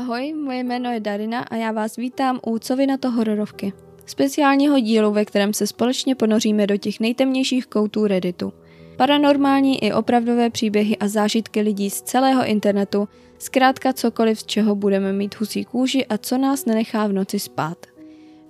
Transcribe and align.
Ahoj, 0.00 0.34
moje 0.34 0.64
jméno 0.64 0.92
je 0.92 1.00
Darina 1.00 1.40
a 1.40 1.56
já 1.56 1.72
vás 1.72 1.96
vítám 1.96 2.40
u 2.46 2.58
Co 2.58 2.76
na 2.86 2.96
to 2.96 3.10
hororovky. 3.10 3.72
Speciálního 4.06 4.80
dílu, 4.80 5.12
ve 5.12 5.24
kterém 5.24 5.54
se 5.54 5.66
společně 5.66 6.14
ponoříme 6.14 6.66
do 6.66 6.76
těch 6.76 7.00
nejtemnějších 7.00 7.66
koutů 7.66 8.06
Redditu. 8.06 8.52
Paranormální 8.96 9.84
i 9.84 9.92
opravdové 9.92 10.50
příběhy 10.50 10.96
a 10.98 11.08
zážitky 11.08 11.60
lidí 11.60 11.90
z 11.90 12.02
celého 12.02 12.44
internetu, 12.44 13.08
zkrátka 13.38 13.92
cokoliv, 13.92 14.40
z 14.40 14.46
čeho 14.46 14.74
budeme 14.74 15.12
mít 15.12 15.40
husí 15.40 15.64
kůži 15.64 16.06
a 16.06 16.18
co 16.18 16.38
nás 16.38 16.66
nenechá 16.66 17.06
v 17.06 17.12
noci 17.12 17.38
spát. 17.38 17.86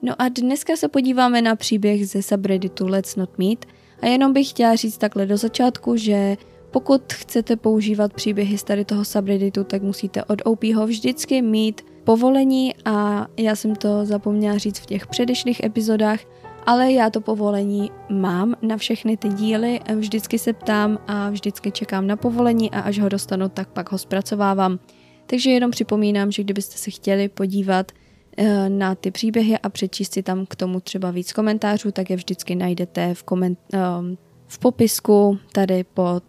No 0.03 0.14
a 0.19 0.28
dneska 0.28 0.77
se 0.77 0.89
podíváme 0.89 1.42
na 1.42 1.56
příběh 1.56 2.09
ze 2.09 2.23
subredditu 2.23 2.87
Let's 2.87 3.17
Not 3.17 3.39
Meet 3.39 3.67
a 4.03 4.06
jenom 4.06 4.33
bych 4.33 4.51
chtěla 4.51 4.75
říct 4.75 4.98
takhle 4.98 5.27
do 5.27 5.37
začátku, 5.37 5.97
že 5.97 6.37
pokud 6.70 7.12
chcete 7.12 7.56
používat 7.56 8.12
příběhy 8.12 8.59
z 8.59 8.65
tady 8.65 8.84
toho 8.84 9.05
subredditu, 9.05 9.65
tak 9.65 9.83
musíte 9.83 10.24
od 10.24 10.42
OPho 10.45 10.87
vždycky 10.87 11.42
mít 11.42 11.83
povolení 12.05 12.74
a 12.84 13.27
já 13.37 13.56
jsem 13.56 13.77
to 13.77 14.06
zapomněla 14.06 14.59
říct 14.59 14.78
v 14.78 14.87
těch 14.87 15.06
předešlých 15.06 15.64
epizodách, 15.64 16.20
ale 16.66 16.92
já 16.92 17.11
to 17.11 17.20
povolení 17.20 17.91
mám 18.08 18.55
na 18.62 18.77
všechny 18.77 19.17
ty 19.17 19.28
díly, 19.28 19.80
vždycky 19.97 20.39
se 20.39 20.53
ptám 20.53 20.98
a 21.06 21.30
vždycky 21.30 21.70
čekám 21.72 22.06
na 22.06 22.17
povolení 22.17 22.70
a 22.70 22.80
až 22.80 22.98
ho 22.98 23.08
dostanu, 23.08 23.48
tak 23.48 23.69
pak 23.69 23.92
ho 23.92 23.98
zpracovávám. 23.98 24.78
Takže 25.27 25.50
jenom 25.50 25.70
připomínám, 25.70 26.33
že 26.33 26.42
kdybyste 26.42 26.78
se 26.78 26.91
chtěli 26.91 27.28
podívat 27.28 27.92
eh, 28.36 28.69
na 28.69 28.95
ty 28.95 29.11
příběhy 29.11 29.58
a 29.58 29.69
přečíst 29.69 30.12
si 30.12 30.23
tam 30.23 30.47
k 30.47 30.56
tomu 30.56 30.80
třeba 30.80 31.11
víc 31.11 31.33
komentářů, 31.33 31.91
tak 31.91 32.11
je 32.11 32.17
vždycky 32.17 32.55
najdete 32.55 33.14
v, 33.14 33.25
koment- 33.25 33.56
ehm, 33.73 34.19
v 34.47 34.58
popisku 34.58 35.39
tady 35.52 35.84
pod 35.84 36.25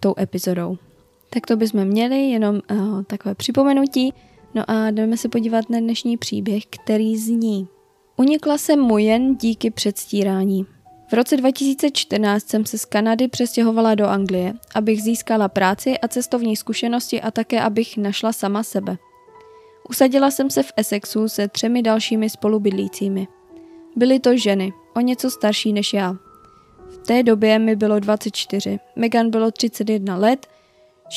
tou 0.00 0.14
epizodou. 0.18 0.78
Tak 1.30 1.46
to 1.46 1.56
bychom 1.56 1.84
měli, 1.84 2.30
jenom 2.30 2.60
uh, 2.70 3.02
takové 3.02 3.34
připomenutí. 3.34 4.14
No 4.54 4.70
a 4.70 4.90
jdeme 4.90 5.16
se 5.16 5.28
podívat 5.28 5.70
na 5.70 5.80
dnešní 5.80 6.16
příběh, 6.16 6.66
který 6.66 7.16
zní. 7.16 7.68
Unikla 8.16 8.58
jsem 8.58 8.80
mu 8.80 8.98
jen 8.98 9.36
díky 9.36 9.70
předstírání. 9.70 10.66
V 11.08 11.12
roce 11.12 11.36
2014 11.36 12.48
jsem 12.48 12.66
se 12.66 12.78
z 12.78 12.84
Kanady 12.84 13.28
přestěhovala 13.28 13.94
do 13.94 14.06
Anglie, 14.06 14.54
abych 14.74 15.02
získala 15.02 15.48
práci 15.48 15.98
a 15.98 16.08
cestovní 16.08 16.56
zkušenosti 16.56 17.20
a 17.20 17.30
také 17.30 17.60
abych 17.60 17.96
našla 17.96 18.32
sama 18.32 18.62
sebe. 18.62 18.96
Usadila 19.90 20.30
jsem 20.30 20.50
se 20.50 20.62
v 20.62 20.72
Essexu 20.76 21.28
se 21.28 21.48
třemi 21.48 21.82
dalšími 21.82 22.30
spolubydlícími. 22.30 23.28
Byly 23.96 24.20
to 24.20 24.36
ženy, 24.36 24.72
o 24.96 25.00
něco 25.00 25.30
starší 25.30 25.72
než 25.72 25.92
já. 25.92 26.16
V 27.08 27.10
té 27.10 27.22
době 27.22 27.58
mi 27.58 27.76
bylo 27.76 28.00
24, 28.00 28.78
Megan 28.96 29.30
bylo 29.30 29.50
31 29.50 30.16
let, 30.16 30.46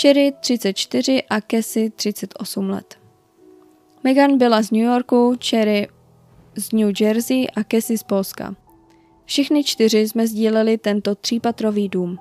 Sherry 0.01 0.33
34 0.39 1.23
a 1.29 1.41
Cassie 1.41 1.89
38 1.89 2.69
let. 2.69 2.95
Megan 4.03 4.37
byla 4.37 4.61
z 4.61 4.71
New 4.71 4.81
Yorku, 4.81 5.35
Cherry 5.49 5.87
z 6.55 6.71
New 6.71 7.01
Jersey 7.01 7.47
a 7.55 7.63
Cassie 7.71 7.97
z 7.97 8.03
Polska. 8.03 8.55
Všichni 9.25 9.63
čtyři 9.63 9.99
jsme 9.99 10.27
sdíleli 10.27 10.77
tento 10.77 11.15
třípatrový 11.15 11.89
dům. 11.89 12.17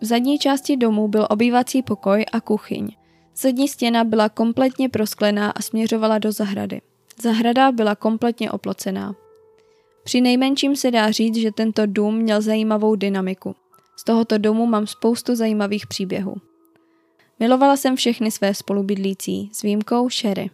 V 0.00 0.04
zadní 0.04 0.38
části 0.38 0.76
domu 0.76 1.08
byl 1.08 1.26
obývací 1.30 1.82
pokoj 1.82 2.24
a 2.32 2.40
kuchyň. 2.40 2.88
Zadní 3.36 3.68
stěna 3.68 4.04
byla 4.04 4.28
kompletně 4.28 4.88
prosklená 4.88 5.50
a 5.50 5.62
směřovala 5.62 6.18
do 6.18 6.32
zahrady. 6.32 6.80
Zahrada 7.22 7.72
byla 7.72 7.94
kompletně 7.94 8.50
oplocená. 8.50 9.14
Při 10.04 10.20
nejmenším 10.20 10.76
se 10.76 10.90
dá 10.90 11.10
říct, 11.10 11.36
že 11.36 11.52
tento 11.52 11.82
dům 11.86 12.16
měl 12.16 12.42
zajímavou 12.42 12.94
dynamiku. 12.94 13.54
Z 13.96 14.04
tohoto 14.04 14.38
domu 14.38 14.66
mám 14.66 14.86
spoustu 14.86 15.34
zajímavých 15.34 15.86
příběhů. 15.86 16.34
Milovala 17.40 17.76
jsem 17.76 17.96
všechny 17.96 18.30
své 18.30 18.54
spolubydlící, 18.54 19.50
s 19.52 19.62
výjimkou 19.62 20.10
Sherry. 20.10 20.50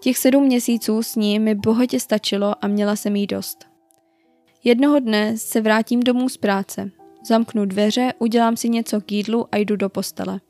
Těch 0.00 0.18
sedm 0.18 0.44
měsíců 0.44 1.02
s 1.02 1.16
ní 1.16 1.38
mi 1.38 1.54
bohatě 1.54 2.00
stačilo 2.00 2.64
a 2.64 2.66
měla 2.66 2.96
jsem 2.96 3.16
jí 3.16 3.26
dost. 3.26 3.66
Jednoho 4.64 5.00
dne 5.00 5.38
se 5.38 5.60
vrátím 5.60 6.00
domů 6.00 6.28
z 6.28 6.36
práce. 6.36 6.90
Zamknu 7.28 7.64
dveře, 7.64 8.12
udělám 8.18 8.56
si 8.56 8.68
něco 8.68 9.00
k 9.00 9.12
jídlu 9.12 9.46
a 9.52 9.56
jdu 9.56 9.76
do 9.76 9.88
postele. 9.88 10.40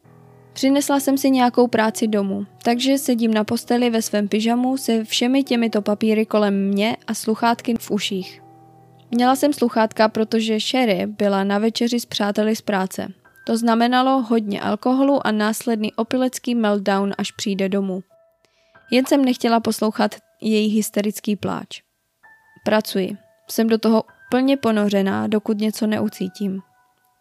Přinesla 0.53 1.01
jsem 1.01 1.19
si 1.19 1.31
nějakou 1.31 1.67
práci 1.67 2.09
domů, 2.09 2.47
takže 2.63 2.99
sedím 2.99 3.35
na 3.35 3.45
posteli 3.45 3.91
ve 3.91 4.03
svém 4.03 4.29
pyžamu 4.29 4.77
se 4.77 5.05
všemi 5.05 5.43
těmito 5.43 5.83
papíry 5.83 6.27
kolem 6.27 6.69
mě 6.69 6.97
a 7.07 7.15
sluchátky 7.15 7.75
v 7.79 7.91
uších. 7.91 8.43
Měla 9.11 9.37
jsem 9.37 9.53
sluchátka, 9.53 10.09
protože 10.09 10.61
Sherry 10.61 11.07
byla 11.07 11.45
na 11.45 11.59
večeři 11.59 12.01
s 12.01 12.07
přáteli 12.07 12.57
z 12.57 12.61
práce. 12.61 13.13
To 13.47 13.57
znamenalo 13.57 14.23
hodně 14.23 14.61
alkoholu 14.61 15.27
a 15.27 15.31
následný 15.31 15.93
opilecký 15.93 16.55
meltdown, 16.55 17.13
až 17.19 17.31
přijde 17.31 17.69
domů. 17.69 18.03
Jen 18.91 19.07
jsem 19.07 19.25
nechtěla 19.25 19.61
poslouchat 19.61 20.15
její 20.41 20.77
hysterický 20.77 21.37
pláč. 21.37 21.83
Pracuji. 22.65 23.17
Jsem 23.51 23.69
do 23.69 23.79
toho 23.79 24.05
plně 24.31 24.57
ponořená, 24.57 25.27
dokud 25.27 25.59
něco 25.59 25.87
neucítím. 25.87 26.61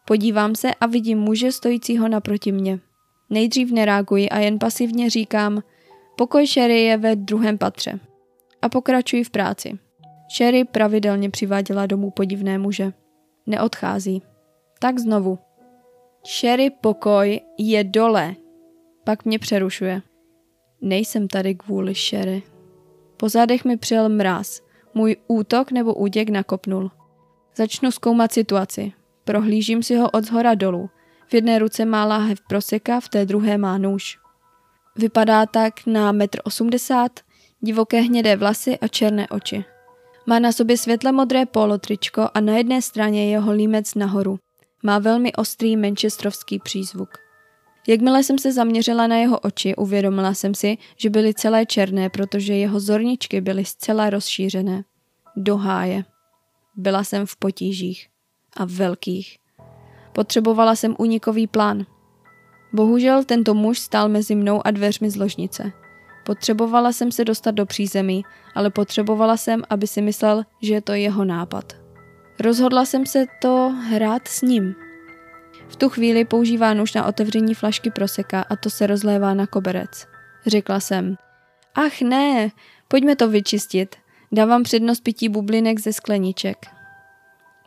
Podívám 0.06 0.56
se 0.56 0.74
a 0.74 0.86
vidím 0.86 1.20
muže 1.20 1.52
stojícího 1.52 2.08
naproti 2.08 2.52
mě. 2.52 2.80
Nejdřív 3.30 3.72
nereaguji 3.72 4.30
a 4.30 4.40
jen 4.40 4.60
pasivně 4.60 5.10
říkám, 5.10 5.64
pokoj 6.16 6.48
Sherry 6.48 6.82
je 6.82 6.98
ve 6.98 7.16
druhém 7.16 7.58
patře. 7.58 8.00
A 8.62 8.70
pokračuji 8.70 9.24
v 9.24 9.30
práci. 9.30 9.80
Sherry 10.36 10.64
pravidelně 10.66 11.30
přiváděla 11.30 11.86
domů 11.86 12.12
podivné 12.12 12.58
muže. 12.58 12.94
Neodchází. 13.48 14.22
Tak 14.80 15.00
znovu. 15.00 15.40
Sherry 16.28 16.70
pokoj 16.70 17.40
je 17.58 17.84
dole. 17.84 18.36
Pak 19.04 19.26
mě 19.26 19.40
přerušuje. 19.40 20.02
Nejsem 20.82 21.28
tady 21.28 21.56
kvůli 21.56 21.96
Sherry. 21.96 22.44
Po 23.18 23.30
zádech 23.30 23.66
mi 23.66 23.78
přijel 23.78 24.10
mráz. 24.10 24.62
Můj 24.94 25.16
útok 25.28 25.72
nebo 25.72 25.94
úděk 25.94 26.30
nakopnul. 26.30 26.92
Začnu 27.56 27.92
zkoumat 27.92 28.32
situaci. 28.32 28.92
Prohlížím 29.24 29.84
si 29.84 29.96
ho 29.96 30.10
od 30.10 30.24
zhora 30.24 30.56
dolů. 30.56 30.90
V 31.30 31.34
jedné 31.34 31.60
ruce 31.60 31.86
má 31.86 32.06
láhev 32.06 32.42
proseka, 32.42 33.00
v 33.00 33.10
té 33.10 33.26
druhé 33.26 33.58
má 33.58 33.78
nůž. 33.78 34.20
Vypadá 34.96 35.46
tak 35.46 35.86
na 35.86 36.12
metr 36.12 36.40
osmdesát, 36.44 37.20
divoké 37.60 38.02
hnědé 38.02 38.36
vlasy 38.36 38.78
a 38.80 38.88
černé 38.88 39.28
oči. 39.28 39.66
Má 40.26 40.40
na 40.40 40.52
sobě 40.52 40.78
světle 40.78 41.12
modré 41.12 41.46
polotričko 41.46 42.30
a 42.34 42.40
na 42.40 42.58
jedné 42.58 42.82
straně 42.82 43.26
je 43.26 43.32
jeho 43.32 43.52
límec 43.52 43.96
nahoru. 43.96 44.40
Má 44.84 45.00
velmi 45.00 45.34
ostrý 45.34 45.78
manchesterovský 45.78 46.60
přízvuk. 46.60 47.10
Jakmile 47.88 48.24
jsem 48.24 48.38
se 48.38 48.54
zaměřila 48.54 49.08
na 49.08 49.16
jeho 49.18 49.40
oči, 49.40 49.76
uvědomila 49.76 50.34
jsem 50.34 50.56
si, 50.56 50.78
že 50.98 51.10
byly 51.10 51.34
celé 51.34 51.66
černé, 51.66 52.10
protože 52.10 52.54
jeho 52.54 52.80
zorničky 52.80 53.42
byly 53.42 53.66
zcela 53.66 54.10
rozšířené. 54.10 54.84
Do 55.36 55.58
háje. 55.58 56.04
Byla 56.76 57.04
jsem 57.04 57.26
v 57.26 57.36
potížích. 57.36 58.08
A 58.58 58.66
velkých. 58.66 59.38
Potřebovala 60.14 60.76
jsem 60.76 60.96
únikový 60.98 61.48
plán. 61.48 61.86
Bohužel 62.74 63.24
tento 63.24 63.54
muž 63.54 63.80
stál 63.80 64.10
mezi 64.10 64.36
mnou 64.36 64.68
a 64.68 64.72
dveřmi 64.72 65.10
z 65.10 65.16
ložnice. 65.16 65.72
Potřebovala 66.26 66.94
jsem 66.94 67.12
se 67.12 67.26
dostat 67.26 67.52
do 67.52 67.66
přízemí, 67.66 68.26
ale 68.56 68.70
potřebovala 68.70 69.38
jsem, 69.38 69.64
aby 69.70 69.88
si 69.88 70.02
myslel, 70.02 70.44
že 70.62 70.74
je 70.74 70.82
to 70.82 70.94
jeho 70.94 71.26
nápad. 71.26 71.74
Rozhodla 72.40 72.86
jsem 72.86 73.06
se 73.06 73.26
to 73.42 73.74
hrát 73.90 74.28
s 74.28 74.42
ním. 74.42 74.76
V 75.68 75.76
tu 75.76 75.90
chvíli 75.90 76.26
používá 76.26 76.74
nůž 76.74 76.94
na 76.94 77.06
otevření 77.06 77.54
flašky 77.54 77.92
proseka 77.92 78.46
a 78.50 78.56
to 78.56 78.70
se 78.70 78.88
rozlévá 78.88 79.34
na 79.34 79.48
koberec. 79.48 80.08
Řekla 80.48 80.80
jsem, 80.80 81.16
ach 81.76 82.02
ne, 82.02 82.52
pojďme 82.88 83.16
to 83.16 83.30
vyčistit. 83.30 83.96
Dávám 84.32 84.64
přednost 84.64 85.00
pití 85.04 85.30
bublinek 85.30 85.80
ze 85.80 85.94
skleniček. 85.94 86.58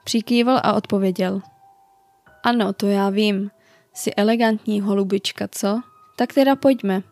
Přikývl 0.05 0.61
a 0.63 0.73
odpověděl. 0.73 1.43
Ano, 2.45 2.73
to 2.73 2.87
já 2.87 3.11
vím. 3.11 3.51
Jsi 3.95 4.15
elegantní 4.15 4.81
holubička, 4.81 5.49
co? 5.51 5.81
Tak 6.17 6.33
teda 6.33 6.57
pojďme. 6.57 7.03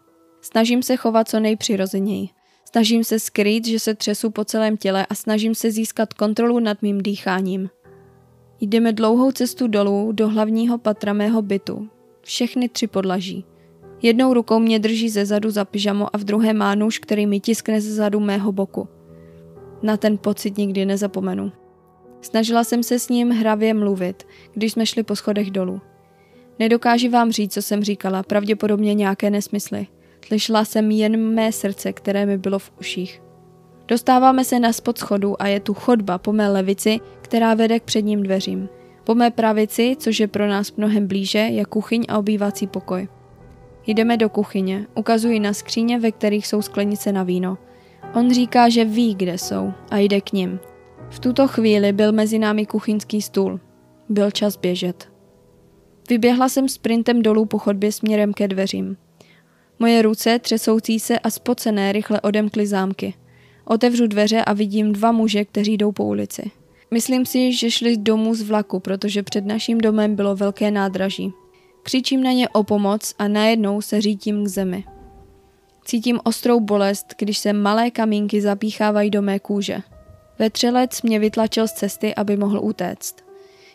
Snažím 0.40 0.82
se 0.82 0.96
chovat 0.96 1.28
co 1.28 1.40
nejpřirozeněji. 1.40 2.28
Snažím 2.64 3.04
se 3.04 3.18
skrýt, 3.18 3.66
že 3.66 3.78
se 3.78 3.94
třesu 3.94 4.30
po 4.30 4.44
celém 4.44 4.76
těle 4.76 5.06
a 5.06 5.14
snažím 5.14 5.54
se 5.54 5.70
získat 5.70 6.14
kontrolu 6.14 6.58
nad 6.58 6.82
mým 6.82 7.02
dýcháním. 7.02 7.70
Jdeme 8.60 8.92
dlouhou 8.92 9.32
cestu 9.32 9.66
dolů 9.66 10.12
do 10.12 10.28
hlavního 10.28 10.78
patra 10.78 11.12
mého 11.12 11.42
bytu. 11.42 11.88
Všechny 12.22 12.68
tři 12.68 12.86
podlaží. 12.86 13.44
Jednou 14.02 14.34
rukou 14.34 14.58
mě 14.58 14.78
drží 14.78 15.08
ze 15.08 15.26
zadu 15.26 15.50
za 15.50 15.64
pyžamo 15.64 16.16
a 16.16 16.18
v 16.18 16.24
druhé 16.24 16.52
má 16.52 16.74
nůž, 16.74 16.98
který 16.98 17.26
mi 17.26 17.40
tiskne 17.40 17.80
ze 17.80 17.94
zadu 17.94 18.20
mého 18.20 18.52
boku. 18.52 18.88
Na 19.82 19.96
ten 19.96 20.18
pocit 20.18 20.58
nikdy 20.58 20.86
nezapomenu. 20.86 21.52
Snažila 22.20 22.64
jsem 22.64 22.82
se 22.82 22.98
s 22.98 23.08
ním 23.08 23.30
hravě 23.30 23.74
mluvit, 23.74 24.26
když 24.54 24.72
jsme 24.72 24.86
šli 24.86 25.02
po 25.02 25.16
schodech 25.16 25.50
dolů. 25.50 25.80
Nedokáži 26.58 27.08
vám 27.08 27.32
říct, 27.32 27.52
co 27.52 27.62
jsem 27.62 27.84
říkala, 27.84 28.22
pravděpodobně 28.22 28.94
nějaké 28.94 29.30
nesmysly. 29.30 29.86
Slyšela 30.26 30.64
jsem 30.64 30.90
jen 30.90 31.34
mé 31.34 31.52
srdce, 31.52 31.92
které 31.92 32.26
mi 32.26 32.38
bylo 32.38 32.58
v 32.58 32.72
uších. 32.80 33.22
Dostáváme 33.88 34.44
se 34.44 34.60
na 34.60 34.72
spod 34.72 34.98
schodu 34.98 35.42
a 35.42 35.46
je 35.46 35.60
tu 35.60 35.74
chodba 35.74 36.18
po 36.18 36.32
mé 36.32 36.48
levici, 36.48 37.00
která 37.22 37.54
vede 37.54 37.80
k 37.80 37.82
předním 37.82 38.22
dveřím. 38.22 38.68
Po 39.04 39.14
mé 39.14 39.30
pravici, 39.30 39.96
což 39.98 40.20
je 40.20 40.28
pro 40.28 40.48
nás 40.48 40.72
mnohem 40.76 41.06
blíže, 41.06 41.38
je 41.38 41.64
kuchyň 41.64 42.04
a 42.08 42.18
obývací 42.18 42.66
pokoj. 42.66 43.08
Jdeme 43.86 44.16
do 44.16 44.28
kuchyně, 44.28 44.86
ukazuji 44.94 45.40
na 45.40 45.52
skříně, 45.52 45.98
ve 45.98 46.12
kterých 46.12 46.46
jsou 46.46 46.62
sklenice 46.62 47.12
na 47.12 47.22
víno. 47.22 47.58
On 48.14 48.34
říká, 48.34 48.68
že 48.68 48.84
ví, 48.84 49.14
kde 49.14 49.38
jsou 49.38 49.72
a 49.90 49.98
jde 49.98 50.20
k 50.20 50.32
ním. 50.32 50.60
V 51.10 51.18
tuto 51.18 51.48
chvíli 51.48 51.92
byl 51.92 52.12
mezi 52.12 52.38
námi 52.38 52.66
kuchyňský 52.66 53.22
stůl. 53.22 53.60
Byl 54.08 54.30
čas 54.30 54.56
běžet. 54.56 55.08
Vyběhla 56.08 56.48
jsem 56.48 56.68
sprintem 56.68 57.22
dolů 57.22 57.46
po 57.46 57.58
chodbě 57.58 57.92
směrem 57.92 58.32
ke 58.32 58.48
dveřím. 58.48 58.96
Moje 59.78 60.02
ruce, 60.02 60.38
třesoucí 60.38 61.00
se 61.00 61.18
a 61.18 61.30
spocené, 61.30 61.92
rychle 61.92 62.20
odemkly 62.20 62.66
zámky. 62.66 63.14
Otevřu 63.64 64.06
dveře 64.06 64.44
a 64.44 64.52
vidím 64.52 64.92
dva 64.92 65.12
muže, 65.12 65.44
kteří 65.44 65.76
jdou 65.76 65.92
po 65.92 66.04
ulici. 66.04 66.50
Myslím 66.90 67.26
si, 67.26 67.52
že 67.52 67.70
šli 67.70 67.96
domů 67.96 68.34
z 68.34 68.42
vlaku, 68.42 68.80
protože 68.80 69.22
před 69.22 69.46
naším 69.46 69.78
domem 69.78 70.16
bylo 70.16 70.36
velké 70.36 70.70
nádraží. 70.70 71.32
Křičím 71.82 72.22
na 72.22 72.32
ně 72.32 72.48
o 72.48 72.62
pomoc 72.64 73.14
a 73.18 73.28
najednou 73.28 73.80
se 73.80 74.00
řítím 74.00 74.44
k 74.44 74.48
zemi. 74.48 74.84
Cítím 75.84 76.20
ostrou 76.24 76.60
bolest, 76.60 77.06
když 77.18 77.38
se 77.38 77.52
malé 77.52 77.90
kamínky 77.90 78.40
zapíchávají 78.40 79.10
do 79.10 79.22
mé 79.22 79.38
kůže. 79.38 79.80
Vetřelec 80.40 81.02
mě 81.02 81.18
vytlačil 81.18 81.68
z 81.68 81.72
cesty, 81.72 82.14
aby 82.14 82.36
mohl 82.36 82.60
utéct. 82.62 83.16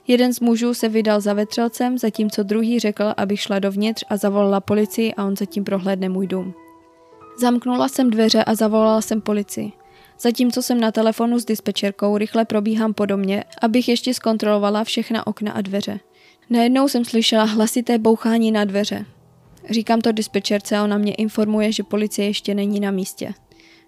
Jeden 0.08 0.34
z 0.34 0.40
mužů 0.40 0.74
se 0.74 0.90
vydal 0.90 1.22
za 1.22 1.34
vetřelcem, 1.34 1.98
zatímco 1.98 2.44
druhý 2.44 2.80
řekl, 2.80 3.14
abych 3.18 3.40
šla 3.40 3.60
dovnitř 3.60 4.04
a 4.10 4.18
zavolala 4.18 4.60
policii 4.60 5.14
a 5.14 5.26
on 5.26 5.36
zatím 5.36 5.64
prohlédne 5.64 6.10
můj 6.10 6.28
dům. 6.28 6.54
Zamknula 7.40 7.88
jsem 7.88 8.10
dveře 8.10 8.44
a 8.44 8.56
zavolala 8.56 9.02
jsem 9.02 9.22
policii. 9.22 9.72
Zatímco 10.20 10.62
jsem 10.62 10.82
na 10.82 10.92
telefonu 10.92 11.40
s 11.40 11.46
dispečerkou, 11.46 12.18
rychle 12.18 12.46
probíhám 12.46 12.94
po 12.94 13.06
domě, 13.06 13.44
abych 13.62 13.90
ještě 13.90 14.14
zkontrolovala 14.14 14.84
všechna 14.84 15.28
okna 15.28 15.52
a 15.52 15.62
dveře. 15.62 16.00
Najednou 16.50 16.88
jsem 16.88 17.06
slyšela 17.06 17.44
hlasité 17.44 17.98
bouchání 17.98 18.52
na 18.52 18.66
dveře. 18.66 19.06
Říkám 19.70 20.02
to 20.02 20.12
dispečerce 20.12 20.78
a 20.78 20.84
ona 20.84 20.98
mě 20.98 21.14
informuje, 21.14 21.72
že 21.72 21.84
policie 21.84 22.28
ještě 22.28 22.54
není 22.54 22.80
na 22.80 22.92
místě. 22.92 23.34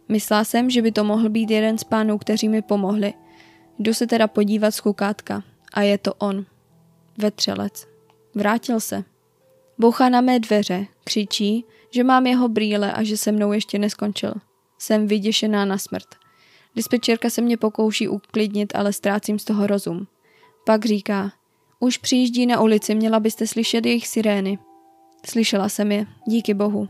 Myslela 0.10 0.44
jsem, 0.44 0.70
že 0.70 0.82
by 0.82 0.92
to 0.92 1.04
mohl 1.04 1.30
být 1.30 1.52
jeden 1.52 1.78
z 1.78 1.84
pánů, 1.84 2.18
kteří 2.18 2.50
mi 2.50 2.62
pomohli. 2.62 3.14
Jdu 3.80 3.94
se 3.94 4.08
teda 4.08 4.28
podívat 4.28 4.72
z 4.72 4.82
kukátka. 4.82 5.44
A 5.74 5.82
je 5.82 5.98
to 5.98 6.14
on. 6.14 6.46
Vetřelec. 7.18 7.88
Vrátil 8.36 8.80
se. 8.80 9.04
Bouchá 9.80 10.10
na 10.10 10.22
mé 10.22 10.40
dveře, 10.40 10.86
křičí, 11.04 11.66
že 11.92 12.04
mám 12.04 12.28
jeho 12.28 12.48
brýle 12.50 12.94
a 12.94 13.04
že 13.04 13.18
se 13.18 13.32
mnou 13.32 13.52
ještě 13.52 13.80
neskončil. 13.80 14.34
Jsem 14.80 15.08
vyděšená 15.08 15.66
na 15.66 15.78
smrt. 15.78 16.08
Dispečerka 16.76 17.30
se 17.30 17.42
mě 17.42 17.58
pokouší 17.58 18.08
uklidnit, 18.08 18.76
ale 18.76 18.94
ztrácím 18.94 19.40
z 19.40 19.44
toho 19.44 19.68
rozum. 19.68 20.08
Pak 20.66 20.86
říká, 20.86 21.32
už 21.80 21.98
přijíždí 21.98 22.46
na 22.46 22.62
ulici, 22.62 22.96
měla 22.96 23.20
byste 23.20 23.48
slyšet 23.48 23.86
jejich 23.86 24.08
sirény. 24.08 24.60
Slyšela 25.26 25.70
jsem 25.70 25.92
je, 25.92 26.06
díky 26.28 26.54
bohu. 26.54 26.88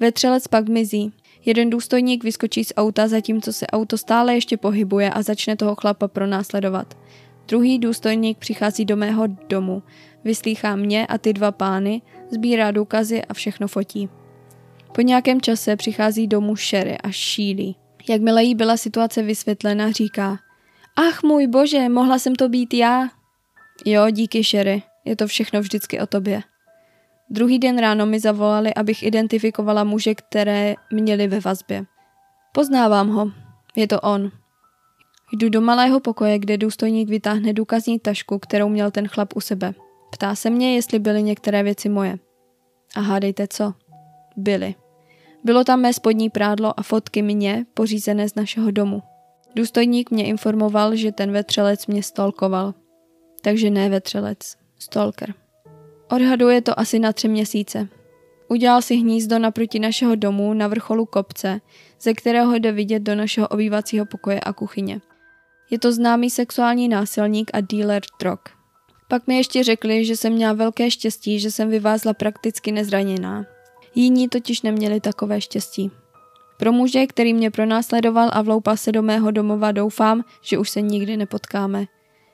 Vetřelec 0.00 0.48
pak 0.48 0.68
mizí. 0.68 1.12
Jeden 1.44 1.70
důstojník 1.70 2.24
vyskočí 2.24 2.64
z 2.64 2.72
auta, 2.76 3.08
zatímco 3.08 3.52
se 3.52 3.66
auto 3.66 3.98
stále 3.98 4.34
ještě 4.34 4.56
pohybuje 4.56 5.10
a 5.10 5.22
začne 5.22 5.56
toho 5.56 5.74
chlapa 5.74 6.08
pronásledovat. 6.08 6.98
Druhý 7.48 7.78
důstojník 7.78 8.38
přichází 8.38 8.84
do 8.84 8.96
mého 8.96 9.26
domu, 9.26 9.82
vyslýchá 10.24 10.76
mě 10.76 11.06
a 11.06 11.18
ty 11.18 11.32
dva 11.32 11.52
pány, 11.52 12.02
sbírá 12.30 12.70
důkazy 12.70 13.24
a 13.24 13.34
všechno 13.34 13.68
fotí. 13.68 14.08
Po 14.94 15.00
nějakém 15.00 15.40
čase 15.40 15.76
přichází 15.76 16.26
domů 16.26 16.56
Sherry 16.56 16.98
a 16.98 17.10
šílí. 17.10 17.76
Jakmile 18.08 18.44
jí 18.44 18.54
byla 18.54 18.76
situace 18.76 19.22
vysvětlena, 19.22 19.90
říká 19.90 20.38
Ach 20.96 21.22
můj 21.22 21.46
bože, 21.46 21.88
mohla 21.88 22.18
jsem 22.18 22.34
to 22.34 22.48
být 22.48 22.74
já. 22.74 23.08
Jo, 23.84 24.10
díky 24.10 24.44
Sherry, 24.44 24.82
je 25.04 25.16
to 25.16 25.26
všechno 25.26 25.60
vždycky 25.60 26.00
o 26.00 26.06
tobě. 26.06 26.42
Druhý 27.30 27.58
den 27.58 27.78
ráno 27.78 28.06
mi 28.06 28.20
zavolali, 28.20 28.74
abych 28.74 29.02
identifikovala 29.02 29.84
muže, 29.84 30.14
které 30.14 30.74
měli 30.92 31.28
ve 31.28 31.40
vazbě. 31.40 31.84
Poznávám 32.52 33.08
ho. 33.08 33.30
Je 33.76 33.88
to 33.88 34.00
on. 34.00 34.30
Jdu 35.32 35.48
do 35.48 35.60
malého 35.60 36.00
pokoje, 36.00 36.38
kde 36.38 36.56
důstojník 36.56 37.08
vytáhne 37.08 37.52
důkazní 37.52 37.98
tašku, 37.98 38.38
kterou 38.38 38.68
měl 38.68 38.90
ten 38.90 39.08
chlap 39.08 39.36
u 39.36 39.40
sebe. 39.40 39.74
Ptá 40.10 40.34
se 40.34 40.50
mě, 40.50 40.74
jestli 40.74 40.98
byly 40.98 41.22
některé 41.22 41.62
věci 41.62 41.88
moje. 41.88 42.18
A 42.96 43.00
hádejte 43.00 43.46
co? 43.48 43.74
Byly. 44.36 44.74
Bylo 45.44 45.64
tam 45.64 45.80
mé 45.80 45.92
spodní 45.92 46.30
prádlo 46.30 46.80
a 46.80 46.82
fotky 46.82 47.22
mě, 47.22 47.66
pořízené 47.74 48.28
z 48.28 48.34
našeho 48.34 48.70
domu. 48.70 49.02
Důstojník 49.56 50.10
mě 50.10 50.26
informoval, 50.26 50.96
že 50.96 51.12
ten 51.12 51.32
vetřelec 51.32 51.86
mě 51.86 52.02
stolkoval. 52.02 52.74
Takže 53.42 53.70
ne 53.70 53.88
vetřelec, 53.88 54.56
stalker. 54.78 55.34
Odhaduje 56.10 56.62
to 56.62 56.80
asi 56.80 56.98
na 56.98 57.12
tři 57.12 57.28
měsíce. 57.28 57.88
Udělal 58.48 58.82
si 58.82 58.96
hnízdo 58.96 59.38
naproti 59.38 59.78
našeho 59.78 60.14
domu 60.14 60.54
na 60.54 60.68
vrcholu 60.68 61.06
kopce, 61.06 61.60
ze 62.00 62.14
kterého 62.14 62.54
jde 62.54 62.72
vidět 62.72 63.02
do 63.02 63.14
našeho 63.14 63.48
obývacího 63.48 64.06
pokoje 64.06 64.40
a 64.40 64.52
kuchyně. 64.52 65.00
Je 65.70 65.78
to 65.78 65.92
známý 65.92 66.30
sexuální 66.30 66.88
násilník 66.88 67.50
a 67.54 67.60
dealer 67.60 68.02
drog. 68.20 68.38
Pak 69.08 69.26
mi 69.26 69.36
ještě 69.36 69.64
řekli, 69.64 70.04
že 70.04 70.16
jsem 70.16 70.32
měla 70.32 70.52
velké 70.52 70.90
štěstí, 70.90 71.40
že 71.40 71.50
jsem 71.50 71.70
vyvázla 71.70 72.14
prakticky 72.14 72.72
nezraněná. 72.72 73.46
Jiní 73.94 74.28
totiž 74.28 74.62
neměli 74.62 75.00
takové 75.00 75.40
štěstí. 75.40 75.90
Pro 76.58 76.72
muže, 76.72 77.06
který 77.06 77.34
mě 77.34 77.50
pronásledoval 77.50 78.30
a 78.32 78.42
vloupal 78.42 78.76
se 78.76 78.92
do 78.92 79.02
mého 79.02 79.30
domova, 79.30 79.72
doufám, 79.72 80.24
že 80.42 80.58
už 80.58 80.70
se 80.70 80.80
nikdy 80.80 81.16
nepotkáme. 81.16 81.86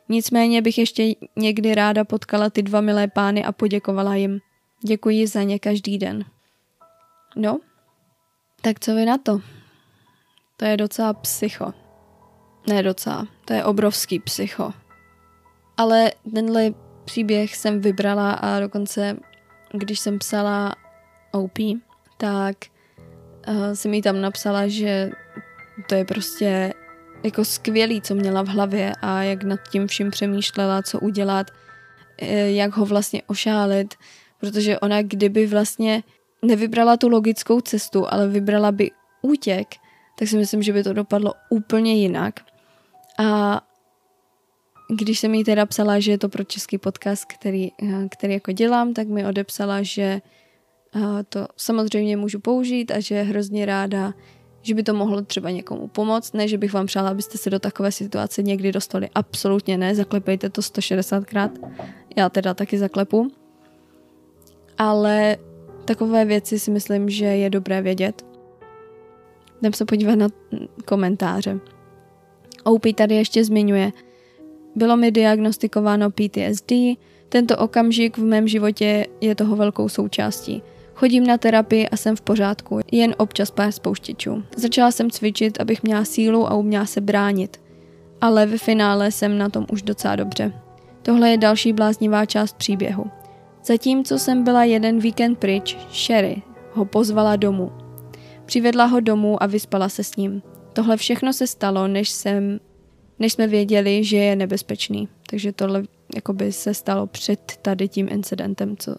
Nicméně 0.08 0.62
bych 0.62 0.78
ještě 0.78 1.04
někdy 1.36 1.74
ráda 1.74 2.04
potkala 2.04 2.50
ty 2.50 2.62
dva 2.62 2.80
milé 2.80 3.08
pány 3.08 3.44
a 3.44 3.52
poděkovala 3.52 4.14
jim. 4.14 4.40
Děkuji 4.86 5.26
za 5.26 5.42
ně 5.42 5.58
každý 5.58 5.98
den. 5.98 6.24
No, 7.36 7.60
tak 8.60 8.80
co 8.80 8.94
vy 8.94 9.04
na 9.04 9.18
to? 9.18 9.40
To 10.56 10.64
je 10.64 10.76
docela 10.76 11.12
psycho. 11.12 11.72
Ne 12.66 12.82
docela, 12.82 13.26
to 13.44 13.52
je 13.52 13.64
obrovský 13.64 14.18
psycho. 14.18 14.72
Ale 15.76 16.12
tenhle 16.34 16.70
příběh 17.04 17.56
jsem 17.56 17.80
vybrala 17.80 18.32
a 18.32 18.60
dokonce, 18.60 19.16
když 19.72 20.00
jsem 20.00 20.18
psala 20.18 20.74
OP, 21.32 21.58
tak 22.16 22.56
uh, 23.48 23.72
jsem 23.72 23.94
jí 23.94 24.02
tam 24.02 24.20
napsala, 24.20 24.68
že 24.68 25.10
to 25.88 25.94
je 25.94 26.04
prostě 26.04 26.74
jako 27.24 27.44
skvělý, 27.44 28.00
co 28.00 28.14
měla 28.14 28.42
v 28.42 28.48
hlavě 28.48 28.92
a 29.02 29.22
jak 29.22 29.42
nad 29.42 29.60
tím 29.70 29.86
vším 29.86 30.10
přemýšlela, 30.10 30.82
co 30.82 31.00
udělat, 31.00 31.50
eh, 32.18 32.50
jak 32.50 32.76
ho 32.76 32.86
vlastně 32.86 33.22
ošálit, 33.26 33.94
protože 34.40 34.78
ona 34.78 35.02
kdyby 35.02 35.46
vlastně 35.46 36.02
nevybrala 36.42 36.96
tu 36.96 37.08
logickou 37.08 37.60
cestu, 37.60 38.12
ale 38.12 38.28
vybrala 38.28 38.72
by 38.72 38.90
útěk, 39.22 39.68
tak 40.18 40.28
si 40.28 40.36
myslím, 40.36 40.62
že 40.62 40.72
by 40.72 40.82
to 40.82 40.92
dopadlo 40.92 41.34
úplně 41.50 41.94
jinak. 41.94 42.40
A 43.18 43.60
když 44.90 45.18
jsem 45.18 45.34
jí 45.34 45.44
teda 45.44 45.66
psala, 45.66 46.00
že 46.00 46.10
je 46.10 46.18
to 46.18 46.28
pro 46.28 46.44
český 46.44 46.78
podcast, 46.78 47.24
který, 47.24 47.70
eh, 47.82 48.08
který 48.08 48.32
jako 48.32 48.52
dělám, 48.52 48.94
tak 48.94 49.08
mi 49.08 49.26
odepsala, 49.26 49.82
že 49.82 50.20
eh, 50.96 51.24
to 51.28 51.46
samozřejmě 51.56 52.16
můžu 52.16 52.40
použít 52.40 52.90
a 52.90 53.00
že 53.00 53.14
je 53.14 53.22
hrozně 53.22 53.66
ráda, 53.66 54.14
že 54.64 54.74
by 54.74 54.82
to 54.82 54.94
mohlo 54.94 55.22
třeba 55.22 55.50
někomu 55.50 55.88
pomoct. 55.88 56.34
Ne, 56.34 56.48
že 56.48 56.58
bych 56.58 56.72
vám 56.72 56.86
přála, 56.86 57.10
abyste 57.10 57.38
se 57.38 57.50
do 57.50 57.58
takové 57.58 57.92
situace 57.92 58.42
někdy 58.42 58.72
dostali. 58.72 59.08
Absolutně 59.14 59.78
ne, 59.78 59.94
zaklepejte 59.94 60.50
to 60.50 60.60
160krát. 60.60 61.50
Já 62.16 62.28
teda 62.28 62.54
taky 62.54 62.78
zaklepu. 62.78 63.28
Ale 64.78 65.36
takové 65.84 66.24
věci 66.24 66.58
si 66.58 66.70
myslím, 66.70 67.10
že 67.10 67.24
je 67.24 67.50
dobré 67.50 67.82
vědět. 67.82 68.26
Jdem 69.60 69.72
se 69.72 69.84
podívat 69.84 70.14
na 70.14 70.28
komentáře. 70.84 71.60
OP 72.64 72.82
tady 72.94 73.14
ještě 73.14 73.44
zmiňuje. 73.44 73.92
Bylo 74.74 74.96
mi 74.96 75.10
diagnostikováno 75.10 76.10
PTSD, 76.10 76.72
tento 77.28 77.56
okamžik 77.56 78.18
v 78.18 78.24
mém 78.24 78.48
životě 78.48 79.06
je 79.20 79.34
toho 79.34 79.56
velkou 79.56 79.88
součástí. 79.88 80.62
Chodím 80.94 81.26
na 81.26 81.38
terapii 81.38 81.88
a 81.88 81.96
jsem 81.96 82.16
v 82.16 82.20
pořádku, 82.20 82.80
jen 82.92 83.14
občas 83.18 83.50
pár 83.50 83.72
spouštěčů. 83.72 84.42
Začala 84.56 84.90
jsem 84.90 85.10
cvičit, 85.10 85.60
abych 85.60 85.82
měla 85.82 86.04
sílu 86.04 86.46
a 86.46 86.54
uměla 86.54 86.86
se 86.86 87.00
bránit. 87.00 87.60
Ale 88.20 88.46
ve 88.46 88.58
finále 88.58 89.10
jsem 89.10 89.38
na 89.38 89.48
tom 89.48 89.66
už 89.72 89.82
docela 89.82 90.16
dobře. 90.16 90.52
Tohle 91.02 91.30
je 91.30 91.38
další 91.38 91.72
bláznivá 91.72 92.26
část 92.26 92.56
příběhu. 92.56 93.04
Zatímco 93.64 94.18
jsem 94.18 94.44
byla 94.44 94.64
jeden 94.64 94.98
víkend 94.98 95.38
pryč, 95.38 95.76
Sherry 95.92 96.42
ho 96.72 96.84
pozvala 96.84 97.36
domů. 97.36 97.72
Přivedla 98.44 98.84
ho 98.84 99.00
domů 99.00 99.42
a 99.42 99.46
vyspala 99.46 99.88
se 99.88 100.04
s 100.04 100.16
ním. 100.16 100.42
Tohle 100.72 100.96
všechno 100.96 101.32
se 101.32 101.46
stalo, 101.46 101.88
než, 101.88 102.10
jsem, 102.10 102.60
než 103.18 103.32
jsme 103.32 103.46
věděli, 103.46 104.04
že 104.04 104.16
je 104.16 104.36
nebezpečný. 104.36 105.08
Takže 105.30 105.52
tohle 105.52 105.82
jakoby 106.14 106.52
se 106.52 106.74
stalo 106.74 107.06
před 107.06 107.58
tady 107.62 107.88
tím 107.88 108.08
incidentem, 108.10 108.76
co 108.76 108.96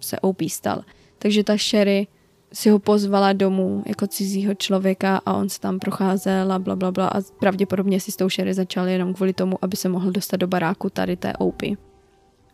se 0.00 0.20
OP 0.20 0.42
stal. 0.48 0.82
Takže 1.22 1.44
ta 1.44 1.56
Sherry 1.56 2.06
si 2.52 2.70
ho 2.70 2.78
pozvala 2.78 3.32
domů 3.32 3.82
jako 3.86 4.06
cizího 4.06 4.54
člověka 4.54 5.20
a 5.26 5.32
on 5.32 5.48
se 5.48 5.60
tam 5.60 5.78
procházel 5.78 6.52
a 6.52 6.58
bla, 6.58 6.76
bla, 6.76 6.90
bla 6.90 7.08
a 7.08 7.20
pravděpodobně 7.40 8.00
si 8.00 8.12
s 8.12 8.16
tou 8.16 8.30
Sherry 8.30 8.54
začal 8.54 8.88
jenom 8.88 9.14
kvůli 9.14 9.32
tomu, 9.32 9.58
aby 9.62 9.76
se 9.76 9.88
mohl 9.88 10.10
dostat 10.10 10.36
do 10.36 10.46
baráku 10.46 10.90
tady 10.90 11.16
té 11.16 11.32
OP. 11.38 11.62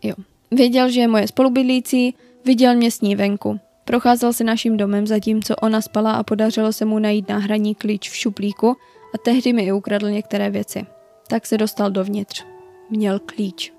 Jo. 0.02 0.14
Věděl, 0.50 0.90
že 0.90 1.00
je 1.00 1.08
moje 1.08 1.28
spolubydlící, 1.28 2.14
viděl 2.44 2.74
mě 2.74 2.90
s 2.90 3.00
ní 3.00 3.16
venku. 3.16 3.60
Procházel 3.84 4.32
se 4.32 4.44
naším 4.44 4.76
domem, 4.76 5.06
zatímco 5.06 5.56
ona 5.56 5.80
spala 5.80 6.12
a 6.12 6.22
podařilo 6.22 6.72
se 6.72 6.84
mu 6.84 6.98
najít 6.98 7.28
náhradní 7.28 7.74
klíč 7.74 8.10
v 8.10 8.16
šuplíku 8.16 8.76
a 9.14 9.18
tehdy 9.18 9.52
mi 9.52 9.62
i 9.62 9.72
ukradl 9.72 10.10
některé 10.10 10.50
věci. 10.50 10.86
Tak 11.28 11.46
se 11.46 11.58
dostal 11.58 11.90
dovnitř. 11.90 12.44
Měl 12.90 13.18
klíč. 13.18 13.72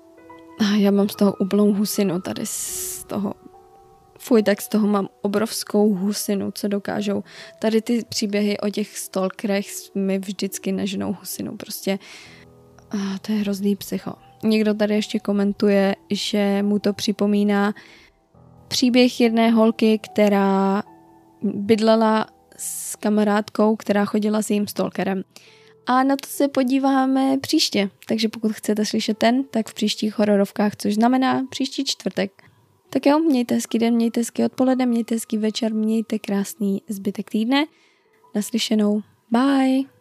A 0.58 0.76
já 0.76 0.90
mám 0.90 1.08
z 1.08 1.16
toho 1.16 1.34
úplnou 1.40 1.72
husinu 1.72 2.20
tady 2.20 2.42
z 2.44 3.04
toho. 3.04 3.34
Fuj, 4.22 4.42
tak 4.42 4.60
z 4.60 4.68
toho 4.68 4.86
mám 4.86 5.08
obrovskou 5.22 5.94
husinu, 5.94 6.50
co 6.50 6.68
dokážou. 6.68 7.24
Tady 7.58 7.82
ty 7.82 8.04
příběhy 8.08 8.58
o 8.58 8.70
těch 8.70 8.98
stalkerech 8.98 9.66
mi 9.94 10.18
vždycky 10.18 10.72
neženou 10.72 11.12
husinu. 11.12 11.56
Prostě 11.56 11.98
a 12.90 13.18
to 13.18 13.32
je 13.32 13.38
hrozný 13.38 13.76
psycho. 13.76 14.12
Někdo 14.44 14.74
tady 14.74 14.94
ještě 14.94 15.18
komentuje, 15.18 15.96
že 16.10 16.62
mu 16.62 16.78
to 16.78 16.92
připomíná 16.92 17.74
příběh 18.68 19.20
jedné 19.20 19.50
holky, 19.50 19.98
která 19.98 20.82
bydlela 21.42 22.26
s 22.56 22.96
kamarádkou, 22.96 23.76
která 23.76 24.04
chodila 24.04 24.42
s 24.42 24.50
jejím 24.50 24.66
stalkerem. 24.66 25.22
A 25.86 26.02
na 26.02 26.16
to 26.16 26.28
se 26.28 26.48
podíváme 26.48 27.38
příště. 27.38 27.90
Takže 28.08 28.28
pokud 28.28 28.52
chcete 28.52 28.86
slyšet 28.86 29.18
ten, 29.18 29.44
tak 29.44 29.68
v 29.68 29.74
příštích 29.74 30.18
hororovkách, 30.18 30.76
což 30.76 30.94
znamená 30.94 31.42
příští 31.50 31.84
čtvrtek. 31.84 32.49
Tak 32.90 33.06
jo, 33.06 33.18
mějte 33.18 33.54
hezký 33.54 33.78
den, 33.78 33.94
mějte 33.94 34.20
hezký 34.20 34.44
odpoledne, 34.44 34.86
mějte 34.86 35.14
hezký 35.14 35.38
večer, 35.38 35.74
mějte 35.74 36.18
krásný 36.18 36.82
zbytek 36.88 37.30
týdne. 37.30 37.66
Naslyšenou. 38.34 39.02
Bye! 39.30 39.99